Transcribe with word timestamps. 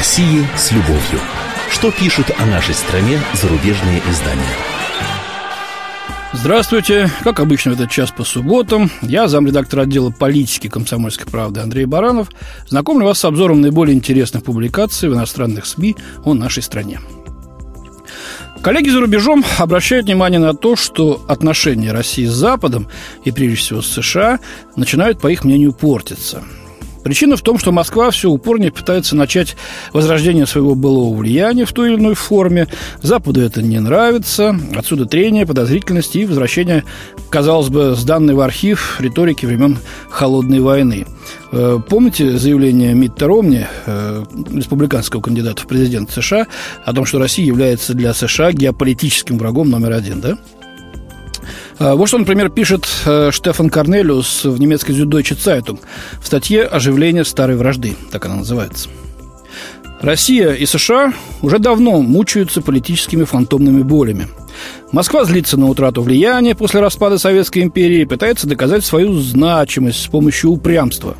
России 0.00 0.46
с 0.56 0.72
любовью. 0.72 1.20
Что 1.70 1.90
пишут 1.90 2.30
о 2.38 2.46
нашей 2.46 2.72
стране 2.72 3.20
зарубежные 3.34 4.00
издания? 4.08 4.56
Здравствуйте. 6.32 7.10
Как 7.22 7.38
обычно 7.38 7.72
в 7.72 7.74
этот 7.74 7.90
час 7.90 8.10
по 8.10 8.24
субботам, 8.24 8.90
я, 9.02 9.28
замредактор 9.28 9.80
отдела 9.80 10.10
политики 10.10 10.68
комсомольской 10.68 11.26
правды 11.26 11.60
Андрей 11.60 11.84
Баранов, 11.84 12.30
знакомлю 12.66 13.04
вас 13.04 13.18
с 13.18 13.26
обзором 13.26 13.60
наиболее 13.60 13.94
интересных 13.94 14.42
публикаций 14.42 15.10
в 15.10 15.12
иностранных 15.12 15.66
СМИ 15.66 15.96
о 16.24 16.32
нашей 16.32 16.62
стране. 16.62 16.98
Коллеги 18.62 18.88
за 18.88 19.00
рубежом 19.00 19.44
обращают 19.58 20.06
внимание 20.06 20.40
на 20.40 20.54
то, 20.54 20.76
что 20.76 21.22
отношения 21.28 21.92
России 21.92 22.24
с 22.24 22.32
Западом 22.32 22.88
и, 23.24 23.32
прежде 23.32 23.56
всего, 23.56 23.82
с 23.82 23.88
США 23.88 24.40
начинают, 24.76 25.20
по 25.20 25.28
их 25.28 25.44
мнению, 25.44 25.74
портиться– 25.74 26.42
Причина 27.02 27.36
в 27.36 27.42
том, 27.42 27.58
что 27.58 27.72
Москва 27.72 28.10
все 28.10 28.28
упорнее 28.30 28.70
пытается 28.70 29.16
начать 29.16 29.56
возрождение 29.92 30.46
своего 30.46 30.74
былого 30.74 31.16
влияния 31.16 31.64
в 31.64 31.72
той 31.72 31.92
или 31.92 31.98
иной 31.98 32.14
форме. 32.14 32.68
Западу 33.02 33.40
это 33.40 33.62
не 33.62 33.78
нравится. 33.78 34.58
Отсюда 34.74 35.06
трение, 35.06 35.46
подозрительность 35.46 36.16
и 36.16 36.26
возвращение, 36.26 36.84
казалось 37.30 37.68
бы, 37.68 37.94
сданной 37.94 38.34
в 38.34 38.40
архив 38.40 39.00
риторики 39.00 39.46
времен 39.46 39.78
Холодной 40.10 40.60
войны. 40.60 41.06
Э, 41.52 41.78
помните 41.88 42.36
заявление 42.36 42.94
Митта 42.94 43.26
Ромни, 43.26 43.66
э, 43.86 44.24
республиканского 44.52 45.20
кандидата 45.20 45.62
в 45.62 45.66
президент 45.66 46.10
США, 46.10 46.46
о 46.84 46.92
том, 46.92 47.04
что 47.06 47.18
Россия 47.18 47.46
является 47.46 47.94
для 47.94 48.12
США 48.14 48.52
геополитическим 48.52 49.38
врагом 49.38 49.70
номер 49.70 49.92
один, 49.92 50.20
да? 50.20 50.38
А, 51.80 51.94
вот 51.94 52.08
что, 52.08 52.18
например, 52.18 52.50
пишет 52.50 52.86
э, 53.06 53.30
Штефан 53.32 53.70
Корнелиус 53.70 54.44
в 54.44 54.60
немецкой 54.60 54.92
Süddeutsche 54.92 55.34
Zeitung 55.34 55.80
в 56.20 56.26
статье 56.26 56.64
«Оживление 56.64 57.24
старой 57.24 57.56
вражды», 57.56 57.96
так 58.12 58.26
она 58.26 58.36
называется. 58.36 58.90
Россия 60.02 60.52
и 60.52 60.66
США 60.66 61.14
уже 61.40 61.58
давно 61.58 62.02
мучаются 62.02 62.60
политическими 62.60 63.24
фантомными 63.24 63.82
болями. 63.82 64.28
Москва 64.92 65.24
злится 65.24 65.56
на 65.56 65.68
утрату 65.68 66.02
влияния 66.02 66.54
после 66.54 66.80
распада 66.80 67.16
Советской 67.16 67.62
империи 67.62 68.02
и 68.02 68.06
пытается 68.06 68.46
доказать 68.46 68.84
свою 68.84 69.14
значимость 69.14 70.02
с 70.02 70.06
помощью 70.06 70.50
упрямства. 70.50 71.16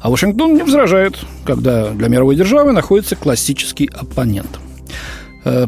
А 0.00 0.10
Вашингтон 0.10 0.54
не 0.54 0.62
возражает, 0.62 1.18
когда 1.46 1.90
для 1.90 2.08
мировой 2.08 2.36
державы 2.36 2.72
находится 2.72 3.16
классический 3.16 3.88
оппонент– 3.90 4.58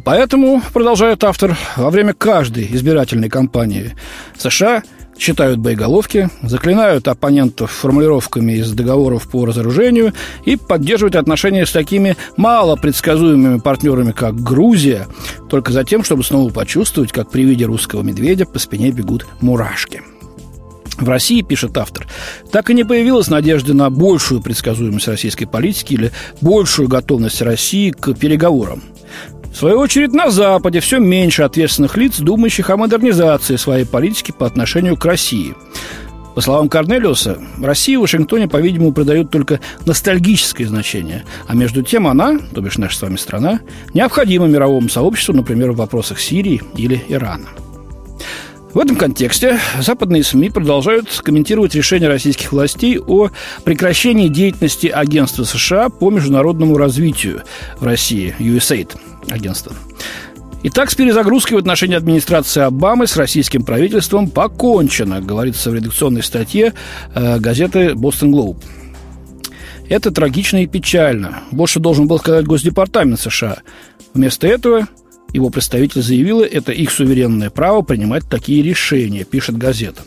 поэтому, 0.05 0.63
продолжает 0.73 1.25
автор, 1.25 1.57
во 1.77 1.91
время 1.91 2.15
каждой 2.15 2.67
избирательной 2.75 3.29
кампании 3.29 3.95
США 4.39 4.83
считают 5.19 5.59
боеголовки, 5.59 6.29
заклинают 6.43 7.09
оппонентов 7.09 7.71
формулировками 7.71 8.55
из 8.55 8.73
договоров 8.73 9.29
по 9.29 9.45
разоружению 9.45 10.13
и 10.45 10.57
поддерживают 10.57 11.17
отношения 11.17 11.67
с 11.67 11.73
такими 11.73 12.17
малопредсказуемыми 12.37 13.59
партнерами, 13.59 14.13
как 14.13 14.41
Грузия, 14.41 15.07
только 15.49 15.73
за 15.73 15.85
тем, 15.85 16.05
чтобы 16.05 16.25
снова 16.25 16.51
почувствовать, 16.51 17.13
как 17.13 17.31
при 17.31 17.45
виде 17.45 17.65
русского 17.65 18.03
медведя 18.03 18.47
по 18.47 18.59
спине 18.59 18.91
бегут 18.91 19.27
мурашки. 19.41 20.03
В 20.99 21.09
России, 21.09 21.43
пишет 21.43 21.77
автор, 21.77 22.07
так 22.51 22.71
и 22.71 22.75
не 22.75 22.83
появилась 22.83 23.29
надежда 23.29 23.75
на 23.75 23.91
большую 23.91 24.41
предсказуемость 24.41 25.09
российской 25.09 25.45
политики 25.45 25.93
или 25.93 26.13
большую 26.41 26.89
готовность 26.89 27.43
России 27.43 27.91
к 27.91 28.15
переговорам– 28.15 28.83
в 29.57 29.59
свою 29.59 29.79
очередь, 29.79 30.13
на 30.13 30.31
Западе 30.31 30.81
все 30.81 30.99
меньше 30.99 31.43
ответственных 31.43 31.97
лиц, 31.97 32.19
думающих 32.19 32.69
о 32.69 32.77
модернизации 32.77 33.57
своей 33.57 33.87
политики 33.87 34.31
по 34.31 34.45
отношению 34.45 34.99
к 34.99 35.05
России. 35.07 35.55
По 36.35 36.43
словам 36.43 36.69
Корнелиуса, 36.69 37.39
России 37.63 37.97
в 37.97 38.03
Вашингтоне, 38.03 38.49
по-видимому, 38.49 38.93
придают 38.93 39.31
только 39.31 39.61
ностальгическое 39.87 40.67
значение, 40.67 41.25
а 41.47 41.55
между 41.55 41.83
тем 41.83 42.07
она, 42.07 42.39
то 42.55 42.61
бишь 42.61 42.77
наша 42.77 42.99
с 42.99 43.03
вами 43.03 43.17
страна, 43.17 43.61
необходима 43.95 44.47
мировому 44.47 44.91
сообществу, 44.91 45.35
например, 45.35 45.73
в 45.73 45.77
вопросах 45.77 46.21
Сирии 46.21 46.63
или 46.77 47.03
Ирана. 47.09 47.49
В 48.77 48.79
этом 48.79 48.97
контексте 48.97 49.59
западные 49.81 50.23
СМИ 50.23 50.51
продолжают 50.51 51.09
комментировать 51.25 51.75
решение 51.75 52.11
российских 52.11 52.53
властей 52.53 52.99
о 52.99 53.31
прекращении 53.65 54.29
деятельности 54.29 54.89
агентства 54.89 55.45
США 55.45 55.89
по 55.89 56.11
международному 56.11 56.77
развитию 56.77 57.43
в 57.81 57.85
России, 57.87 58.37
USAID 58.39 58.91
агентство. 59.31 59.73
Итак, 60.63 60.91
с 60.91 60.95
перезагрузкой 60.95 61.57
в 61.57 61.61
отношении 61.61 61.97
администрации 61.97 62.65
Обамы 62.65 63.07
с 63.07 63.17
российским 63.17 63.65
правительством 63.65 64.29
покончено, 64.29 65.23
говорится 65.23 65.71
в 65.71 65.75
редакционной 65.75 66.23
статье 66.23 66.75
э, 67.15 67.39
газеты 67.39 67.95
«Бостон 67.95 68.31
Глоуб». 68.31 68.63
Это 69.89 70.11
трагично 70.11 70.63
и 70.63 70.67
печально. 70.67 71.39
Больше 71.51 71.81
должен 71.81 72.09
был 72.09 72.19
сказать 72.19 72.45
Госдепартамент 72.45 73.19
США. 73.19 73.57
Вместо 74.13 74.47
этого 74.47 74.87
его 75.33 75.51
представитель 75.51 76.03
заявила, 76.03 76.45
это 76.45 76.73
их 76.73 76.91
суверенное 76.91 77.51
право 77.51 77.83
принимать 77.83 78.29
такие 78.29 78.63
решения, 78.63 79.25
пишет 79.25 79.57
газета. 79.57 80.03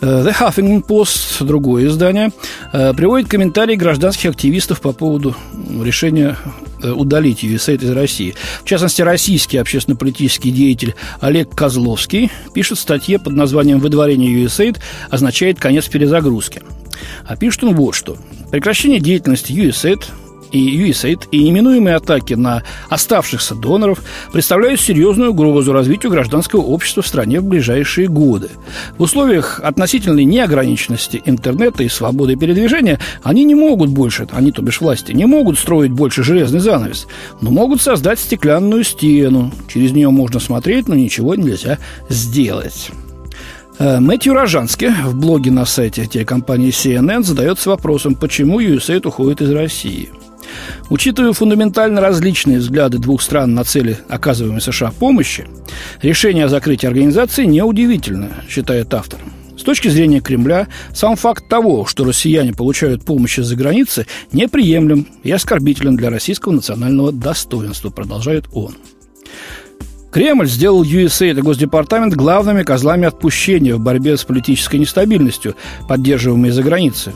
Э, 0.00 0.24
The 0.24 0.34
Huffington 0.38 0.86
Post, 0.86 1.44
другое 1.44 1.86
издание, 1.86 2.30
э, 2.72 2.92
приводит 2.94 3.28
комментарии 3.28 3.74
гражданских 3.74 4.30
активистов 4.30 4.80
по 4.80 4.92
поводу 4.92 5.34
решения 5.82 6.36
э, 6.82 6.90
удалить 6.90 7.42
USAID 7.42 7.84
из 7.84 7.90
России. 7.90 8.34
В 8.62 8.68
частности, 8.68 9.02
российский 9.02 9.58
общественно-политический 9.58 10.50
деятель 10.50 10.94
Олег 11.20 11.54
Козловский 11.54 12.30
пишет 12.54 12.78
в 12.78 12.80
статье 12.80 13.18
под 13.18 13.32
названием 13.32 13.80
«Выдворение 13.80 14.44
USAID 14.44 14.78
означает 15.10 15.58
конец 15.58 15.88
перезагрузки». 15.88 16.62
А 17.26 17.36
пишет 17.36 17.64
он 17.64 17.74
вот 17.74 17.94
что. 17.94 18.16
Прекращение 18.50 19.00
деятельности 19.00 19.52
USAID 19.52 20.04
и 20.50 20.88
USAID 20.88 21.28
и 21.30 21.42
неминуемые 21.42 21.96
атаки 21.96 22.34
на 22.34 22.62
оставшихся 22.88 23.54
доноров 23.54 24.02
представляют 24.32 24.80
серьезную 24.80 25.30
угрозу 25.30 25.72
развитию 25.72 26.10
гражданского 26.12 26.60
общества 26.60 27.02
в 27.02 27.06
стране 27.06 27.40
в 27.40 27.44
ближайшие 27.44 28.08
годы. 28.08 28.50
В 28.96 29.02
условиях 29.02 29.60
относительной 29.60 30.24
неограниченности 30.24 31.22
интернета 31.24 31.82
и 31.82 31.88
свободы 31.88 32.36
передвижения 32.36 32.98
они 33.22 33.44
не 33.44 33.54
могут 33.54 33.90
больше, 33.90 34.26
они, 34.32 34.52
то 34.52 34.62
бишь 34.62 34.80
власти, 34.80 35.12
не 35.12 35.26
могут 35.26 35.58
строить 35.58 35.92
больше 35.92 36.22
железный 36.22 36.60
занавес, 36.60 37.06
но 37.40 37.50
могут 37.50 37.80
создать 37.80 38.18
стеклянную 38.18 38.84
стену. 38.84 39.52
Через 39.72 39.92
нее 39.92 40.10
можно 40.10 40.40
смотреть, 40.40 40.88
но 40.88 40.94
ничего 40.94 41.34
нельзя 41.34 41.78
сделать. 42.08 42.90
Э, 43.78 44.00
Мэтью 44.00 44.34
Рожанский 44.34 44.88
в 44.88 45.14
блоге 45.14 45.50
на 45.50 45.64
сайте 45.64 46.06
телекомпании 46.06 46.70
CNN 46.70 47.22
задается 47.22 47.70
вопросом, 47.70 48.14
почему 48.14 48.60
USAID 48.60 49.06
уходит 49.06 49.42
из 49.42 49.50
России– 49.50 50.10
Учитывая 50.90 51.32
фундаментально 51.32 52.00
различные 52.00 52.58
взгляды 52.58 52.98
двух 52.98 53.22
стран 53.22 53.54
на 53.54 53.64
цели 53.64 53.98
оказываемой 54.08 54.60
США 54.60 54.92
помощи, 54.98 55.46
решение 56.02 56.46
о 56.46 56.48
закрытии 56.48 56.86
организации 56.86 57.44
неудивительно, 57.44 58.30
считает 58.48 58.92
автор. 58.94 59.20
С 59.58 59.62
точки 59.62 59.88
зрения 59.88 60.20
Кремля, 60.20 60.68
сам 60.94 61.16
факт 61.16 61.48
того, 61.48 61.84
что 61.84 62.04
россияне 62.04 62.52
получают 62.52 63.04
помощь 63.04 63.38
из-за 63.38 63.56
границы, 63.56 64.06
неприемлем 64.32 65.06
и 65.24 65.32
оскорбителен 65.32 65.96
для 65.96 66.10
российского 66.10 66.52
национального 66.52 67.12
достоинства, 67.12 67.90
продолжает 67.90 68.46
он. 68.52 68.76
Кремль 70.10 70.48
сделал 70.48 70.82
USAID 70.84 71.38
и 71.38 71.42
Госдепартамент 71.42 72.14
главными 72.14 72.62
козлами 72.62 73.06
отпущения 73.06 73.74
в 73.74 73.80
борьбе 73.80 74.16
с 74.16 74.24
политической 74.24 74.76
нестабильностью, 74.76 75.54
поддерживаемой 75.86 76.50
из-за 76.50 76.62
границы 76.62 77.12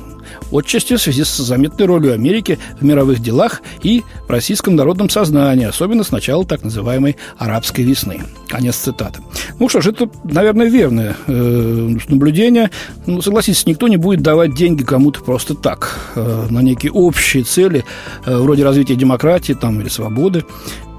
отчасти 0.50 0.94
в 0.94 1.00
связи 1.00 1.24
с 1.24 1.36
заметной 1.36 1.86
ролью 1.86 2.12
Америки 2.12 2.58
в 2.80 2.84
мировых 2.84 3.20
делах 3.20 3.62
и 3.82 4.02
в 4.26 4.30
российском 4.30 4.76
народном 4.76 5.08
сознании, 5.08 5.66
особенно 5.66 6.04
с 6.04 6.10
начала 6.10 6.44
так 6.44 6.62
называемой 6.62 7.16
«арабской 7.38 7.82
весны». 7.82 8.22
Конец 8.48 8.76
цитаты. 8.76 9.20
Ну 9.58 9.68
что 9.68 9.80
ж, 9.80 9.88
это, 9.88 10.10
наверное, 10.24 10.68
верное 10.68 11.16
э, 11.26 11.96
наблюдение. 12.08 12.70
Ну, 13.06 13.22
согласитесь, 13.22 13.66
никто 13.66 13.88
не 13.88 13.96
будет 13.96 14.20
давать 14.20 14.54
деньги 14.54 14.82
кому-то 14.82 15.22
просто 15.22 15.54
так, 15.54 15.98
э, 16.14 16.46
на 16.50 16.60
некие 16.60 16.92
общие 16.92 17.44
цели, 17.44 17.84
э, 18.26 18.36
вроде 18.36 18.64
развития 18.64 18.94
демократии 18.94 19.54
там, 19.54 19.80
или 19.80 19.88
свободы. 19.88 20.44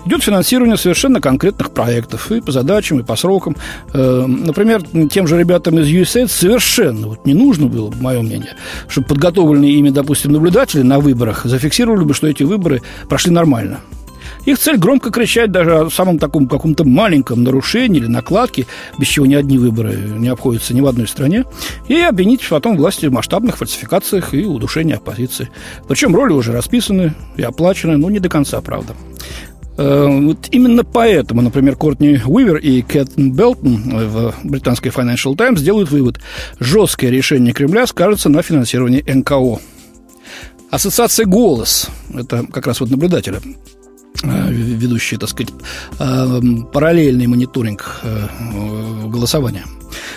Идет 0.06 0.22
финансирование 0.22 0.76
совершенно 0.76 1.22
конкретных 1.22 1.72
проектов 1.72 2.30
и 2.32 2.42
по 2.42 2.52
задачам, 2.52 3.00
и 3.00 3.04
по 3.04 3.16
срокам. 3.16 3.56
Э, 3.94 4.26
например, 4.28 4.84
тем 5.10 5.28
же 5.28 5.38
ребятам 5.38 5.80
из 5.80 5.88
USAID 5.88 6.28
совершенно 6.28 7.08
вот 7.08 7.26
не 7.26 7.34
нужно 7.34 7.68
было, 7.68 7.90
в 7.90 8.02
моем 8.02 8.26
мнении, 8.26 8.50
чтобы 8.90 9.08
подготовленные 9.24 9.72
ими, 9.72 9.90
допустим, 9.90 10.34
наблюдатели 10.34 10.82
на 10.82 11.00
выборах 11.00 11.46
зафиксировали 11.46 12.04
бы, 12.04 12.14
что 12.14 12.28
эти 12.28 12.44
выборы 12.44 12.82
прошли 13.08 13.32
нормально. 13.32 13.80
Их 14.44 14.60
цель 14.60 14.76
громко 14.76 15.12
кричать 15.12 15.50
даже 15.50 15.86
о 15.86 15.90
самом 15.90 16.20
таком 16.20 16.50
каком-то 16.50 16.84
маленьком 16.84 17.42
нарушении 17.42 18.00
или 18.00 18.08
накладке, 18.08 18.66
без 18.98 19.08
чего 19.08 19.26
ни 19.26 19.34
одни 19.34 19.58
выборы 19.58 19.96
не 19.96 20.28
обходятся 20.28 20.74
ни 20.74 20.82
в 20.82 20.88
одной 20.88 21.08
стране, 21.08 21.46
и 21.88 21.98
обвинить 22.02 22.46
потом 22.50 22.76
власти 22.76 23.06
в 23.06 23.14
масштабных 23.14 23.56
фальсификациях 23.56 24.34
и 24.34 24.44
удушении 24.44 24.96
оппозиции. 24.96 25.50
Причем 25.88 26.14
роли 26.14 26.34
уже 26.34 26.52
расписаны 26.52 27.14
и 27.38 27.44
оплачены, 27.44 27.96
но 27.96 28.10
не 28.10 28.20
до 28.20 28.28
конца, 28.28 28.60
правда. 28.60 28.94
Э, 29.78 30.08
вот 30.08 30.48
именно 30.52 30.84
поэтому, 30.84 31.42
например, 31.42 31.76
Кортни 31.76 32.20
Уивер 32.26 32.58
и 32.58 32.82
Кэттон 32.82 33.32
Белтон 33.32 34.08
в 34.08 34.36
британской 34.44 34.92
Financial 34.92 35.36
Times 35.36 35.62
делают 35.62 35.90
вывод. 35.90 36.20
Жесткое 36.60 37.10
решение 37.10 37.54
Кремля 37.54 37.88
скажется 37.88 38.30
на 38.30 38.42
финансировании 38.42 39.04
НКО. 39.08 39.60
Ассоциация 40.74 41.28
«Голос»– 41.28 41.88
это 42.16 42.48
как 42.52 42.66
раз 42.66 42.80
вот 42.80 42.90
наблюдатели, 42.90 43.40
э, 44.24 44.52
ведущие, 44.52 45.20
так 45.20 45.30
сказать, 45.30 45.54
э, 46.00 46.42
параллельный 46.72 47.28
мониторинг 47.28 48.00
э, 48.02 48.28
голосования. 49.08 49.66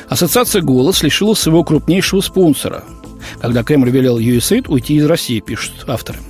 Ассоциация 0.08 0.62
«Голос» 0.62 1.02
лишила 1.02 1.34
своего 1.34 1.62
крупнейшего 1.62 2.22
спонсора, 2.22 2.84
когда 3.42 3.62
Кремль 3.64 3.90
велел 3.90 4.18
USAID 4.18 4.68
уйти 4.68 4.94
из 4.94 5.04
России, 5.04 5.40
пишут 5.40 5.84
авторы. 5.88 6.20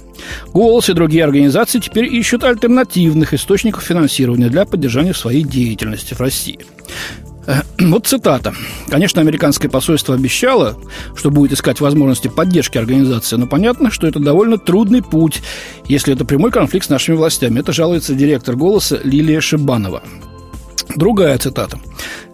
«Голос» 0.52 0.88
и 0.88 0.94
другие 0.94 1.24
организации 1.24 1.80
теперь 1.80 2.06
ищут 2.06 2.44
альтернативных 2.44 3.34
источников 3.34 3.82
финансирования 3.82 4.48
для 4.48 4.64
поддержания 4.64 5.14
своей 5.14 5.42
деятельности 5.42 6.14
в 6.14 6.20
России. 6.20 6.58
Э, 7.46 7.62
вот 7.78 8.06
цитата. 8.06 8.54
Конечно, 8.88 9.20
американское 9.20 9.70
посольство 9.70 10.14
обещало, 10.14 10.76
что 11.14 11.30
будет 11.30 11.52
искать 11.52 11.80
возможности 11.80 12.28
поддержки 12.28 12.78
организации, 12.78 13.36
но 13.36 13.46
понятно, 13.46 13.90
что 13.90 14.06
это 14.06 14.18
довольно 14.18 14.58
трудный 14.58 15.02
путь, 15.02 15.42
если 15.86 16.14
это 16.14 16.24
прямой 16.24 16.50
конфликт 16.50 16.86
с 16.86 16.90
нашими 16.90 17.16
властями. 17.16 17.60
Это 17.60 17.72
жалуется 17.72 18.14
директор 18.14 18.56
«Голоса» 18.56 18.98
Лилия 19.02 19.40
Шибанова. 19.40 20.02
Другая 20.96 21.36
цитата. 21.36 21.78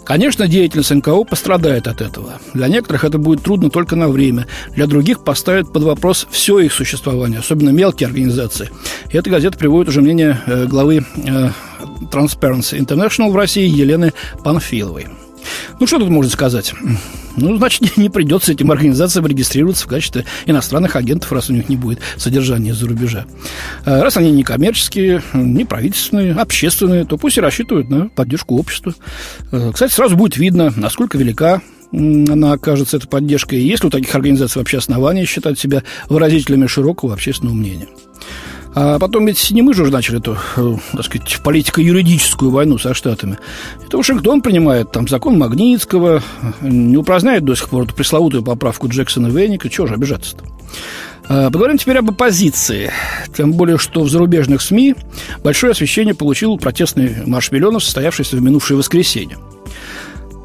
Конечно, 0.04 0.48
деятельность 0.48 0.90
НКО 0.90 1.24
пострадает 1.24 1.86
от 1.86 2.00
этого. 2.00 2.34
Для 2.54 2.68
некоторых 2.68 3.04
это 3.04 3.18
будет 3.18 3.42
трудно 3.42 3.70
только 3.70 3.96
на 3.96 4.08
время. 4.08 4.46
Для 4.74 4.86
других 4.86 5.24
поставят 5.24 5.72
под 5.72 5.82
вопрос 5.82 6.26
все 6.30 6.58
их 6.60 6.72
существование, 6.72 7.40
особенно 7.40 7.70
мелкие 7.70 8.06
организации. 8.08 8.70
И 9.10 9.16
эта 9.16 9.30
газета 9.30 9.58
приводит 9.58 9.88
уже 9.88 10.00
мнение 10.00 10.40
э, 10.46 10.66
главы 10.66 11.04
э, 11.16 11.50
Transparency 12.10 12.78
International 12.78 13.30
в 13.30 13.36
России 13.36 13.68
Елены 13.68 14.12
Панфиловой. 14.42 15.06
Ну, 15.80 15.86
что 15.86 15.98
тут 15.98 16.08
можно 16.08 16.30
сказать? 16.30 16.74
Ну, 17.36 17.56
значит, 17.56 17.96
не 17.96 18.08
придется 18.08 18.52
этим 18.52 18.70
организациям 18.70 19.26
регистрироваться 19.26 19.84
в 19.84 19.88
качестве 19.88 20.24
иностранных 20.46 20.96
агентов, 20.96 21.32
раз 21.32 21.50
у 21.50 21.52
них 21.52 21.68
не 21.68 21.76
будет 21.76 22.00
содержания 22.16 22.74
за 22.74 22.86
рубежа. 22.86 23.26
А 23.84 24.02
раз 24.02 24.16
они 24.16 24.30
не 24.30 24.44
коммерческие, 24.44 25.22
не 25.32 25.64
правительственные, 25.64 26.34
общественные, 26.34 27.04
то 27.04 27.16
пусть 27.16 27.38
и 27.38 27.40
рассчитывают 27.40 27.88
на 27.88 28.08
поддержку 28.08 28.56
общества. 28.56 28.94
А, 29.50 29.72
кстати, 29.72 29.92
сразу 29.92 30.16
будет 30.16 30.36
видно, 30.36 30.72
насколько 30.76 31.18
велика 31.18 31.60
она 31.92 32.52
окажется, 32.52 32.96
эта 32.96 33.06
поддержка, 33.06 33.54
и 33.54 33.60
есть 33.60 33.82
ли 33.82 33.88
у 33.88 33.90
таких 33.90 34.14
организаций 34.14 34.58
вообще 34.58 34.78
основания 34.78 35.26
считать 35.26 35.58
себя 35.58 35.82
выразителями 36.08 36.66
широкого 36.66 37.12
общественного 37.12 37.54
мнения. 37.54 37.86
А 38.74 38.98
потом 38.98 39.26
ведь 39.26 39.50
не 39.50 39.60
мы 39.60 39.74
же 39.74 39.82
уже 39.82 39.92
начали 39.92 40.18
эту, 40.18 40.36
э, 40.56 40.76
так 40.92 41.04
сказать, 41.04 41.38
политико-юридическую 41.44 42.50
войну 42.50 42.78
со 42.78 42.94
Штатами. 42.94 43.38
Это 43.86 43.98
Вашингтон 43.98 44.40
принимает 44.40 44.92
там 44.92 45.06
закон 45.06 45.38
Магнитского, 45.38 46.22
не 46.62 46.96
упраздняет 46.96 47.44
до 47.44 47.54
сих 47.54 47.68
пор 47.68 47.84
эту 47.84 47.94
пресловутую 47.94 48.42
поправку 48.42 48.88
Джексона 48.88 49.26
Веника. 49.26 49.68
Чего 49.68 49.86
же 49.86 49.94
обижаться-то? 49.94 50.44
А, 51.28 51.50
поговорим 51.50 51.78
теперь 51.78 51.98
об 51.98 52.10
оппозиции. 52.10 52.90
Тем 53.36 53.52
более, 53.52 53.78
что 53.78 54.02
в 54.02 54.08
зарубежных 54.08 54.62
СМИ 54.62 54.94
большое 55.44 55.72
освещение 55.72 56.14
получил 56.14 56.56
протестный 56.56 57.26
марш 57.26 57.50
миллионов, 57.52 57.84
состоявшийся 57.84 58.36
в 58.36 58.42
минувшее 58.42 58.78
воскресенье. 58.78 59.36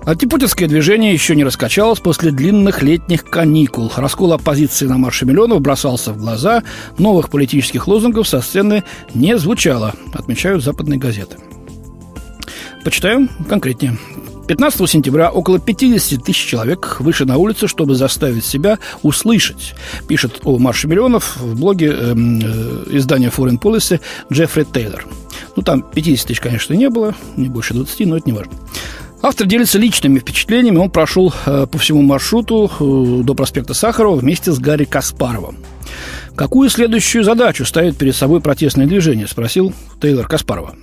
Антипутинское 0.07 0.69
движение 0.69 1.12
еще 1.12 1.36
не 1.36 1.44
раскачалось 1.44 2.00
после 2.00 2.31
длинных 2.31 2.81
летних 2.81 3.25
каникул. 3.25 3.92
Раскол 3.94 4.31
оппозиции 4.31 4.86
на 4.86 4.98
марше 4.98 5.25
миллионов 5.25 5.59
бросался 5.59 6.13
в 6.13 6.18
глаза, 6.18 6.63
новых 6.98 7.30
политических 7.30 7.89
лозунгов 7.89 8.25
со 8.25 8.39
сцены 8.39 8.86
не 9.13 9.38
звучало, 9.38 9.95
отмечают 10.13 10.63
западные 10.63 10.98
газеты. 10.98 11.36
Почитаем 12.86 13.30
конкретнее. 13.50 13.98
15 14.48 14.89
сентября 14.89 15.30
около 15.30 15.59
50 15.59 16.24
тысяч 16.24 16.45
человек 16.45 17.01
вышли 17.01 17.25
на 17.25 17.36
улицы, 17.36 17.68
чтобы 17.68 17.95
заставить 17.95 18.45
себя 18.45 18.80
услышать, 19.03 19.75
пишет 20.07 20.39
о 20.45 20.57
марше 20.57 20.88
миллионов 20.88 21.36
в 21.36 21.60
блоге 21.60 21.88
э, 21.88 22.13
э, 22.15 22.83
издания 22.92 23.27
Foreign 23.27 23.60
Policy 23.60 24.00
Джеффри 24.31 24.68
Тейлор. 24.71 25.06
Ну, 25.57 25.63
там 25.63 25.81
50 25.81 26.27
тысяч, 26.27 26.39
конечно, 26.39 26.75
не 26.75 26.89
было, 26.89 27.13
не 27.36 27.50
больше 27.50 27.74
20, 27.74 28.07
но 28.07 28.15
это 28.15 28.30
не 28.30 28.33
важно. 28.33 28.53
Автор 29.22 29.48
делится 29.48 29.80
личными 29.80 30.19
впечатлениями. 30.19 30.78
Он 30.78 30.90
прошел 30.90 31.34
э, 31.46 31.66
по 31.66 31.78
всему 31.78 32.02
маршруту 32.02 32.69
э, 32.80 33.24
до 33.24 33.34
проспекта 33.34 33.74
Сахарова 33.74 34.16
вместе 34.16 34.52
с 34.52 34.60
Гарри 34.60 34.86
Каспаровым. 34.86 35.58
«Какую 36.36 36.69
следующую 36.69 37.24
задачу 37.24 37.66
ставит 37.66 37.98
перед 37.98 38.16
собой 38.16 38.42
протестное 38.42 38.86
движение?»– 38.86 39.28
спросил 39.30 39.74
Тейлор 40.00 40.28
Каспарова. 40.28 40.75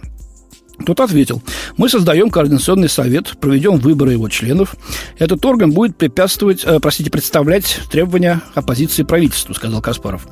Тот 0.84 0.98
ответил, 1.00 1.40
мы 1.76 1.88
создаем 1.88 2.30
координационный 2.30 2.88
совет, 2.88 3.38
проведем 3.38 3.78
выборы 3.78 4.12
его 4.12 4.28
членов. 4.28 4.74
Этот 5.18 5.44
орган 5.44 5.70
будет 5.70 5.96
препятствовать, 5.96 6.64
э, 6.64 6.80
простите, 6.80 7.10
представлять 7.10 7.80
требования 7.90 8.42
оппозиции 8.54 9.04
правительству, 9.04 9.54
сказал 9.54 9.80
Каспаров. 9.80 10.26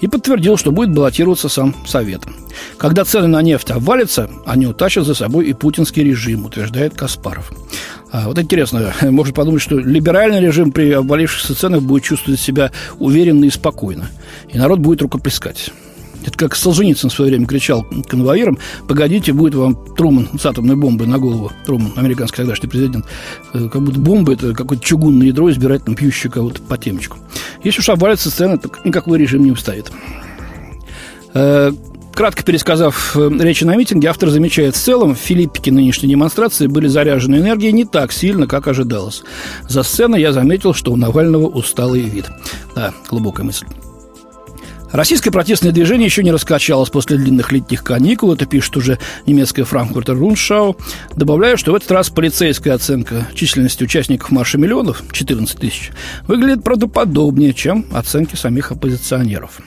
И 0.00 0.06
подтвердил, 0.06 0.56
что 0.56 0.70
будет 0.70 0.94
баллотироваться 0.94 1.48
сам 1.48 1.74
совет. 1.84 2.22
Когда 2.76 3.04
цены 3.04 3.26
на 3.26 3.42
нефть 3.42 3.72
обвалятся, 3.72 4.30
они 4.46 4.66
утащат 4.66 5.04
за 5.04 5.14
собой 5.14 5.46
и 5.46 5.52
путинский 5.52 6.04
режим, 6.04 6.46
утверждает 6.46 6.94
Каспаров. 6.94 7.50
А, 8.12 8.28
вот 8.28 8.38
интересно, 8.38 8.94
можно 9.02 9.34
подумать, 9.34 9.62
что 9.62 9.78
либеральный 9.78 10.40
режим 10.40 10.70
при 10.70 10.92
обвалившихся 10.92 11.56
ценах 11.56 11.82
будет 11.82 12.04
чувствовать 12.04 12.40
себя 12.40 12.70
уверенно 13.00 13.44
и 13.46 13.50
спокойно. 13.50 14.08
И 14.48 14.58
народ 14.58 14.78
будет 14.78 15.02
рукоплескать. 15.02 15.72
Это 16.28 16.36
как 16.36 16.56
Солженицын 16.56 17.08
в 17.08 17.12
свое 17.14 17.30
время 17.30 17.46
кричал 17.46 17.86
конвоирам, 18.06 18.58
погодите, 18.86 19.32
будет 19.32 19.54
вам 19.54 19.74
Труман 19.96 20.28
с 20.38 20.44
атомной 20.44 20.76
бомбой 20.76 21.06
на 21.06 21.18
голову. 21.18 21.50
Труман, 21.64 21.94
американский 21.96 22.36
тогдашний 22.36 22.68
президент. 22.68 23.06
Э, 23.54 23.70
как 23.72 23.80
будто 23.80 23.98
бомба– 23.98 24.32
это 24.34 24.52
какое-то 24.52 24.84
чугунное 24.84 25.28
ядро, 25.28 25.50
избирательно 25.50 25.96
пьющее 25.96 26.30
кого-то 26.30 26.60
по 26.60 26.76
темечку. 26.76 27.16
Если 27.64 27.80
уж 27.80 27.88
обвалится 27.88 28.30
сцена, 28.30 28.58
то 28.58 28.70
никакой 28.84 29.18
режим 29.18 29.42
не 29.42 29.52
устоит. 29.52 29.90
Э, 31.32 31.72
кратко 32.12 32.42
пересказав 32.42 33.16
э, 33.16 33.30
речи 33.40 33.64
на 33.64 33.74
митинге, 33.74 34.08
автор 34.08 34.28
замечает, 34.28 34.76
в 34.76 34.78
целом 34.78 35.14
в 35.14 35.18
Филиппике 35.18 35.72
нынешней 35.72 36.10
демонстрации 36.10 36.66
были 36.66 36.88
заряжены 36.88 37.36
энергией 37.36 37.72
не 37.72 37.86
так 37.86 38.12
сильно, 38.12 38.46
как 38.46 38.68
ожидалось. 38.68 39.22
За 39.66 39.82
сценой 39.82 40.20
я 40.20 40.34
заметил, 40.34 40.74
что 40.74 40.92
у 40.92 40.96
Навального 40.96 41.46
усталый 41.46 42.02
вид. 42.02 42.26
Да, 42.74 42.92
глубокая 43.08 43.46
мысль. 43.46 43.64
Российское 44.92 45.30
протестное 45.30 45.70
движение 45.70 46.06
еще 46.06 46.22
не 46.22 46.32
раскачалось 46.32 46.88
после 46.88 47.18
длинных 47.18 47.52
летних 47.52 47.84
каникул, 47.84 48.32
это 48.32 48.46
пишет 48.46 48.76
уже 48.76 48.98
немецкая 49.26 49.64
Франкфуртер 49.64 50.16
Руншау, 50.16 50.76
добавляя, 51.14 51.56
что 51.56 51.72
в 51.72 51.74
этот 51.74 51.90
раз 51.90 52.08
полицейская 52.08 52.74
оценка 52.74 53.28
численности 53.34 53.84
участников 53.84 54.30
марша 54.30 54.56
миллионов, 54.56 55.02
14 55.12 55.58
тысяч, 55.58 55.90
выглядит 56.26 56.64
правдоподобнее, 56.64 57.52
чем 57.52 57.84
оценки 57.92 58.34
самих 58.34 58.72
оппозиционеров. 58.72 59.60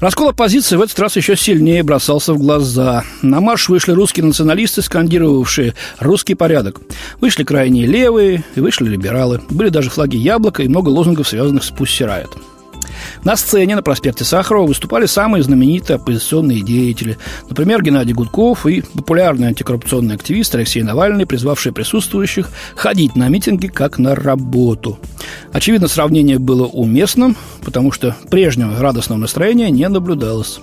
Раскол 0.00 0.30
оппозиции 0.30 0.76
в 0.76 0.82
этот 0.82 0.98
раз 0.98 1.16
еще 1.16 1.36
сильнее 1.36 1.82
бросался 1.82 2.34
в 2.34 2.38
глаза. 2.38 3.04
На 3.22 3.40
марш 3.40 3.68
вышли 3.68 3.92
русские 3.92 4.26
националисты, 4.26 4.82
скандировавшие 4.82 5.74
«русский 6.00 6.34
порядок». 6.34 6.80
Вышли 7.20 7.44
крайние 7.44 7.86
левые 7.86 8.42
и 8.54 8.60
вышли 8.60 8.88
либералы. 8.88 9.40
Были 9.50 9.68
даже 9.68 9.90
флаги 9.90 10.16
яблока 10.16 10.62
и 10.62 10.68
много 10.68 10.88
лозунгов, 10.88 11.28
связанных 11.28 11.62
с 11.62 11.70
«Пусть 11.70 11.92
на 13.24 13.36
сцене 13.36 13.74
на 13.74 13.82
проспекте 13.82 14.24
Сахарова 14.24 14.66
выступали 14.66 15.06
самые 15.06 15.42
знаменитые 15.42 15.96
оппозиционные 15.96 16.60
деятели. 16.60 17.18
Например, 17.48 17.82
Геннадий 17.82 18.12
Гудков 18.12 18.66
и 18.66 18.82
популярный 18.82 19.48
антикоррупционный 19.48 20.14
активист 20.14 20.54
Алексей 20.54 20.82
Навальный, 20.82 21.26
призвавший 21.26 21.72
присутствующих 21.72 22.50
ходить 22.76 23.16
на 23.16 23.28
митинги 23.28 23.66
как 23.66 23.98
на 23.98 24.14
работу. 24.14 24.98
Очевидно, 25.52 25.88
сравнение 25.88 26.38
было 26.38 26.66
уместным, 26.66 27.36
потому 27.64 27.92
что 27.92 28.14
прежнего 28.30 28.78
радостного 28.78 29.18
настроения 29.18 29.70
не 29.70 29.88
наблюдалось. 29.88 30.60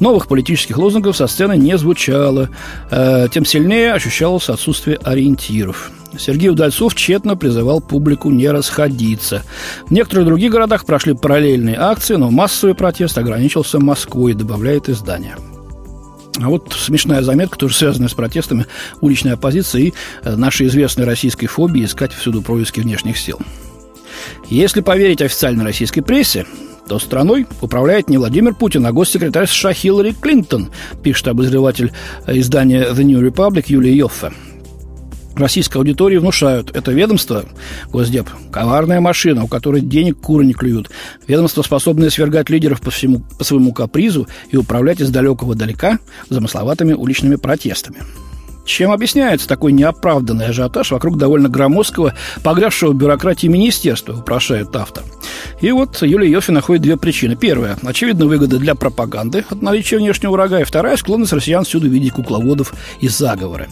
Новых 0.00 0.26
политических 0.26 0.78
лозунгов 0.78 1.16
со 1.16 1.26
сцены 1.26 1.56
не 1.56 1.76
звучало, 1.78 2.50
э, 2.90 3.28
тем 3.32 3.44
сильнее 3.44 3.92
ощущалось 3.92 4.48
отсутствие 4.48 4.98
ориентиров. 5.02 5.90
Сергей 6.18 6.48
Удальцов 6.48 6.94
тщетно 6.94 7.36
призывал 7.36 7.80
публику 7.80 8.30
не 8.30 8.48
расходиться. 8.48 9.42
В 9.86 9.90
некоторых 9.90 10.26
других 10.26 10.52
городах 10.52 10.84
прошли 10.84 11.14
параллельные 11.14 11.76
акции, 11.76 12.14
но 12.14 12.30
массовый 12.30 12.74
протест 12.74 13.18
ограничился 13.18 13.80
Москвой, 13.80 14.34
добавляет 14.34 14.88
издание. 14.88 15.36
А 16.40 16.48
вот 16.48 16.74
смешная 16.76 17.22
заметка, 17.22 17.56
тоже 17.58 17.74
связанная 17.74 18.08
с 18.08 18.14
протестами 18.14 18.66
уличной 19.00 19.34
оппозиции 19.34 19.88
и 19.88 19.94
э, 20.22 20.34
нашей 20.34 20.66
известной 20.66 21.04
российской 21.04 21.46
фобии 21.46 21.84
искать 21.84 22.12
всюду 22.12 22.42
происки 22.42 22.80
внешних 22.80 23.18
сил. 23.18 23.38
Если 24.48 24.80
поверить 24.80 25.22
официальной 25.22 25.64
российской 25.64 26.00
прессе, 26.00 26.46
то 26.88 26.98
страной 26.98 27.46
управляет 27.60 28.08
не 28.08 28.18
Владимир 28.18 28.54
Путин, 28.54 28.86
а 28.86 28.92
госсекретарь 28.92 29.46
США 29.46 29.72
Хиллари 29.72 30.12
Клинтон, 30.12 30.70
пишет 31.02 31.28
обозреватель 31.28 31.92
издания 32.26 32.84
The 32.90 33.02
New 33.02 33.20
Republic 33.20 33.64
Юлия 33.68 33.94
Йоффе. 33.94 34.32
Российской 35.36 35.78
аудитории 35.78 36.16
внушают, 36.16 36.70
это 36.76 36.92
ведомство, 36.92 37.44
Госдеп, 37.90 38.28
коварная 38.52 39.00
машина, 39.00 39.44
у 39.44 39.48
которой 39.48 39.80
денег 39.80 40.20
куры 40.20 40.46
не 40.46 40.52
клюют. 40.52 40.90
Ведомство, 41.26 41.62
способное 41.62 42.10
свергать 42.10 42.50
лидеров 42.50 42.80
по, 42.80 42.92
всему, 42.92 43.24
по 43.36 43.42
своему 43.42 43.72
капризу 43.72 44.28
и 44.50 44.56
управлять 44.56 45.00
из 45.00 45.10
далекого 45.10 45.56
далека 45.56 45.98
замысловатыми 46.28 46.92
уличными 46.92 47.34
протестами. 47.34 47.98
Чем 48.64 48.90
объясняется 48.90 49.46
такой 49.46 49.72
неоправданный 49.72 50.46
ажиотаж 50.46 50.90
вокруг 50.90 51.18
довольно 51.18 51.48
громоздкого, 51.48 52.14
погрязшего 52.42 52.92
бюрократии 52.92 53.46
министерства, 53.46 54.14
упрошает 54.14 54.74
автор. 54.74 55.04
И 55.60 55.70
вот 55.70 56.00
Юлия 56.02 56.30
Йофи 56.30 56.50
находит 56.50 56.82
две 56.82 56.96
причины. 56.96 57.36
Первая– 57.36 57.76
очевидно, 57.82 58.26
выгода 58.26 58.58
для 58.58 58.74
пропаганды 58.74 59.44
от 59.48 59.62
наличия 59.62 59.98
внешнего 59.98 60.32
врага. 60.32 60.60
И 60.60 60.64
вторая– 60.64 60.96
склонность 60.98 61.32
россиян 61.32 61.64
всюду 61.64 61.88
видеть 61.88 62.12
кукловодов 62.12 62.74
и 63.00 63.08
заговоры. 63.08 63.68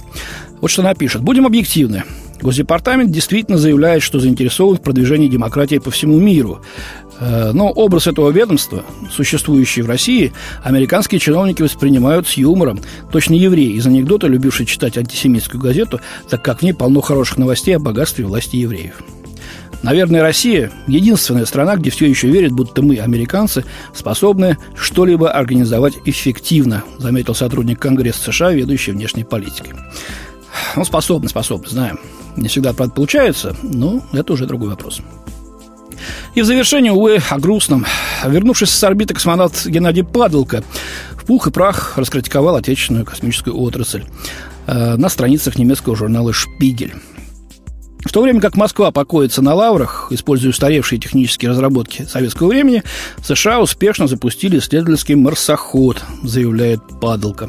Вот 0.61 0.71
что 0.71 0.83
она 0.83 0.95
пишет. 0.95 1.23
Будем 1.23 1.47
объективны. 1.47 2.05
Госдепартамент 2.43 3.11
действительно 3.11 3.57
заявляет, 3.57 4.03
что 4.03 4.19
заинтересован 4.19 4.77
в 4.77 4.83
продвижении 4.83 5.29
демократии 5.29 5.79
по 5.79 5.91
всему 5.91 6.19
миру. 6.19 6.61
Э, 7.21 7.53
но 7.53 7.71
образ 7.71 8.09
этого 8.09 8.31
ведомства, 8.31 8.85
существующий 9.11 9.83
в 9.83 9.89
России, 9.89 10.33
американские 10.65 11.21
чиновники 11.21 11.63
воспринимают 11.63 12.27
с 12.27 12.33
юмором. 12.35 12.81
Точно 13.13 13.35
евреи 13.35 13.75
из 13.75 13.87
анекдота, 13.87 14.27
любивший 14.27 14.67
читать 14.67 14.99
антисемитскую 14.99 15.63
газету, 15.63 16.01
так 16.29 16.43
как 16.43 16.61
в 16.61 16.63
ней 16.63 16.73
полно 16.73 17.01
хороших 17.01 17.39
новостей 17.39 17.77
о 17.77 17.79
богатстве 17.79 18.27
власти 18.27 18.57
евреев. 18.57 19.03
Наверное, 19.83 20.23
Россия– 20.23 20.71
единственная 20.87 21.45
страна, 21.45 21.77
где 21.77 21.91
все 21.91 22.07
еще 22.07 22.29
верят, 22.29 22.53
будто 22.53 22.83
мы, 22.83 22.99
американцы, 22.99 23.65
способны 23.93 24.57
что-либо 24.77 25.31
организовать 25.31 25.95
эффективно, 26.05 26.85
заметил 26.99 27.35
сотрудник 27.35 27.81
Конгресса 27.81 28.33
США, 28.33 28.53
ведущий 28.53 28.93
внешней 28.93 29.25
политикой. 29.25 29.75
Ну, 30.77 30.85
способны, 30.85 31.29
способны, 31.29 31.69
знаем. 31.69 31.99
Не 32.37 32.49
всегда, 32.49 32.73
правда, 32.73 32.95
получается, 32.95 33.57
но 33.63 34.03
это 34.13 34.33
уже 34.33 34.47
другой 34.47 34.71
вопрос. 34.71 35.01
И 36.35 36.43
в 36.43 36.45
завершение, 36.45 36.93
увы, 36.93 37.21
о 37.31 37.39
грустном. 37.39 37.87
Вернувшись 38.27 38.71
с 38.71 38.85
орбиты 38.85 39.15
космонавт 39.15 39.67
Геннадий 39.67 40.03
Падалко 40.03 40.65
в 41.13 41.25
пух 41.25 41.47
и 41.47 41.51
прах 41.51 41.97
раскритиковал 41.97 42.57
отечественную 42.57 43.05
космическую 43.05 43.57
отрасль 43.59 44.05
э, 44.67 44.97
на 44.97 45.09
страницах 45.09 45.59
немецкого 45.59 45.95
журнала 45.95 46.33
«Шпигель». 46.33 46.95
В 48.05 48.11
то 48.13 48.21
время 48.21 48.41
как 48.41 48.57
Москва 48.57 48.91
покоится 48.91 49.43
на 49.43 49.55
лаврах, 49.55 50.09
используя 50.11 50.51
устаревшие 50.51 50.99
технические 50.99 51.51
разработки 51.51 52.03
советского 52.03 52.49
времени, 52.49 52.83
США 53.23 53.61
успешно 53.61 54.09
запустили 54.09 54.59
исследовательский 54.59 55.15
марсоход, 55.15 56.03
заявляет 56.23 56.81
Падалка. 57.01 57.49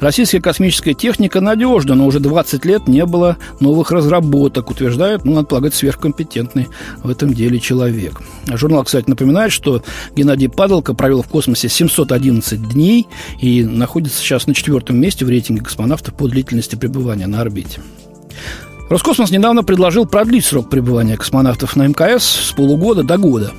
Российская 0.00 0.40
космическая 0.40 0.94
техника 0.94 1.40
надежна, 1.40 1.94
но 1.94 2.06
уже 2.06 2.18
20 2.18 2.64
лет 2.64 2.88
не 2.88 3.04
было 3.04 3.36
новых 3.60 3.92
разработок, 3.92 4.70
утверждает, 4.70 5.24
ну, 5.24 5.34
надо 5.34 5.46
полагать, 5.46 5.74
сверхкомпетентный 5.74 6.68
в 7.02 7.10
этом 7.10 7.34
деле 7.34 7.60
человек. 7.60 8.20
Журнал, 8.46 8.84
кстати, 8.84 9.08
напоминает, 9.08 9.52
что 9.52 9.82
Геннадий 10.16 10.48
Падалка 10.48 10.94
провел 10.94 11.22
в 11.22 11.28
космосе 11.28 11.68
711 11.68 12.70
дней 12.70 13.06
и 13.40 13.62
находится 13.62 14.18
сейчас 14.18 14.46
на 14.46 14.54
четвертом 14.54 14.96
месте 14.96 15.26
в 15.26 15.28
рейтинге 15.28 15.62
космонавтов 15.62 16.14
по 16.14 16.26
длительности 16.26 16.76
пребывания 16.76 17.26
на 17.26 17.42
орбите. 17.42 17.80
Роскосмос 18.90 19.30
недавно 19.30 19.62
предложил 19.62 20.04
продлить 20.04 20.44
срок 20.44 20.68
пребывания 20.68 21.16
космонавтов 21.16 21.76
на 21.76 21.86
МКС 21.86 22.24
с 22.24 22.52
полугода 22.52 23.04
до 23.04 23.18
года. 23.18 23.52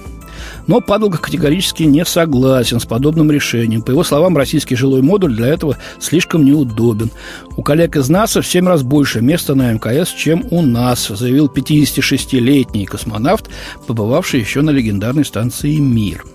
Но 0.68 0.82
Падалка 0.82 1.20
категорически 1.20 1.84
не 1.84 2.04
согласен 2.04 2.82
с 2.82 2.86
подобным 2.86 3.32
решением. 3.32 3.82
По 3.82 3.92
его 3.92 4.04
словам, 4.04 4.36
российский 4.36 4.76
жилой 4.76 5.02
модуль 5.02 5.34
для 5.34 5.48
этого 5.48 5.78
слишком 6.02 6.44
неудобен. 6.44 7.12
У 7.56 7.64
коллег 7.64 7.96
из 7.96 8.10
НАСА 8.10 8.42
в 8.42 8.48
7 8.48 8.68
раз 8.68 8.84
больше 8.84 9.22
места 9.22 9.56
на 9.56 9.72
МКС, 9.72 10.10
чем 10.10 10.46
у 10.52 10.62
нас, 10.62 11.08
заявил 11.08 11.48
56-летний 11.48 12.86
космонавт, 12.86 13.50
побывавший 13.88 14.42
еще 14.42 14.62
на 14.62 14.72
легендарной 14.72 15.24
станции 15.24 15.78
«Мир». 15.78 16.26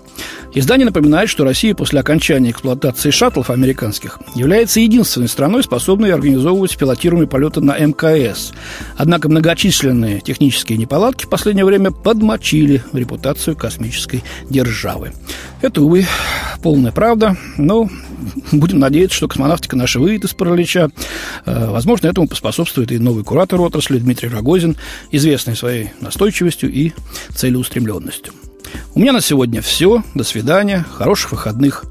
Издание 0.53 0.85
напоминает, 0.85 1.29
что 1.29 1.43
Россия 1.43 1.75
после 1.75 1.99
окончания 1.99 2.51
эксплуатации 2.51 3.11
шаттлов 3.11 3.49
американских 3.49 4.19
является 4.33 4.79
единственной 4.79 5.27
страной, 5.27 5.63
способной 5.63 6.13
организовывать 6.13 6.77
пилотируемые 6.77 7.27
полеты 7.27 7.61
на 7.61 7.77
МКС. 7.77 8.53
Однако 8.97 9.29
многочисленные 9.29 10.21
технические 10.21 10.77
неполадки 10.77 11.25
в 11.25 11.29
последнее 11.29 11.65
время 11.65 11.91
подмочили 11.91 12.83
репутацию 12.93 13.55
космической 13.55 14.23
державы. 14.49 15.13
Это, 15.61 15.81
увы, 15.81 16.05
полная 16.63 16.91
правда, 16.91 17.37
но 17.57 17.89
будем 18.51 18.79
надеяться, 18.79 19.17
что 19.17 19.27
космонавтика 19.27 19.75
наша 19.75 19.99
выйдет 19.99 20.25
из 20.25 20.33
паралича. 20.33 20.89
Э, 21.45 21.69
возможно, 21.69 22.07
этому 22.07 22.27
поспособствует 22.27 22.91
и 22.91 22.99
новый 22.99 23.23
куратор 23.23 23.61
отрасли 23.61 23.99
Дмитрий 23.99 24.29
Рогозин, 24.29 24.75
известный 25.11 25.55
своей 25.55 25.91
настойчивостью 26.01 26.71
и 26.71 26.93
целеустремленностью. 27.35 28.33
У 28.97 28.99
меня 28.99 29.13
на 29.13 29.21
сегодня 29.21 29.61
все. 29.61 30.01
До 30.15 30.23
свидания. 30.23 30.83
Хороших 30.91 31.33
выходных. 31.33 31.85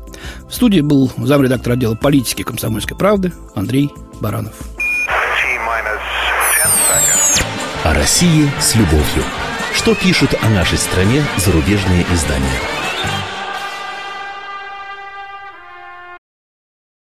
В 0.48 0.52
студии 0.52 0.80
был 0.80 1.12
замредактор 1.16 1.74
отдела 1.74 1.94
политики 1.94 2.42
комсомольской 2.42 2.96
правды 2.96 3.32
Андрей 3.54 3.92
Баранов. 4.20 4.54
О 7.84 7.94
России 7.94 8.50
с 8.58 8.74
любовью. 8.74 9.22
Что 9.72 9.94
пишут 9.94 10.34
о 10.42 10.48
нашей 10.48 10.78
стране 10.78 11.22
зарубежные 11.36 12.04
издания? 12.12 12.58